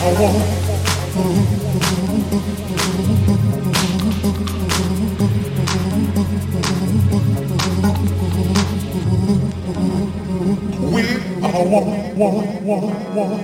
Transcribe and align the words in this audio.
We 0.00 0.04
are 0.04 0.12
one, 11.64 12.16
one, 12.16 12.64
one, 12.64 12.66
one, 12.66 13.14
one, 13.14 13.38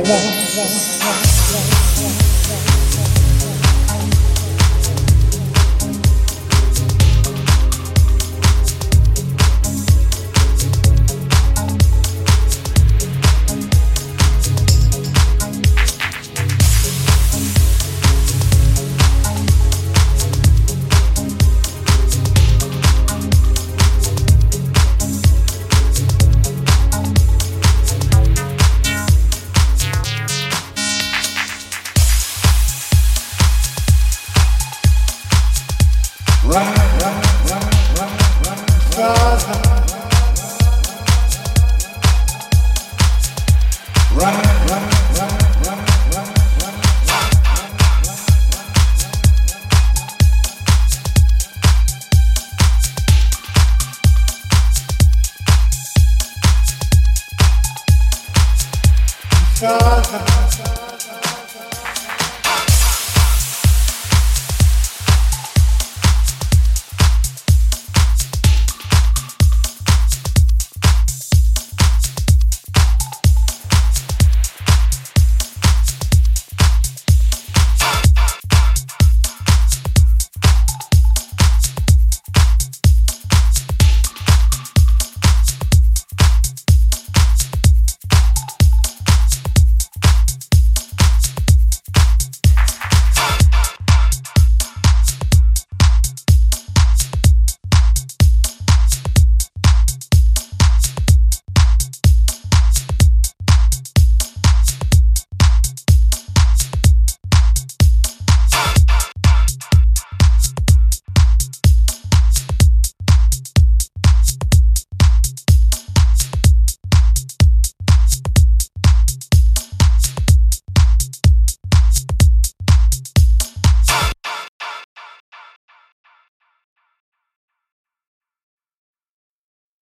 want. 0.01 1.36
Father. 44.17 44.47